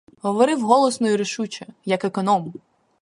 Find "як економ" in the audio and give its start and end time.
1.85-2.53